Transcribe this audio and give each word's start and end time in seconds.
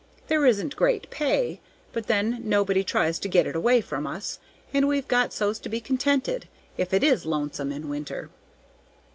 There 0.29 0.47
isn't 0.47 0.75
great 0.75 1.11
pay, 1.11 1.59
but 1.93 2.07
then 2.07 2.39
nobody 2.43 2.83
tries 2.83 3.19
to 3.19 3.27
get 3.29 3.45
it 3.45 3.55
away 3.55 3.81
from 3.81 4.07
us, 4.07 4.39
and 4.73 4.87
we've 4.87 5.07
got 5.07 5.31
so's 5.31 5.59
to 5.59 5.69
be 5.69 5.79
contented, 5.79 6.47
if 6.75 6.91
it 6.91 7.03
is 7.03 7.23
lonesome 7.23 7.71
in 7.71 7.87
winter." 7.87 8.31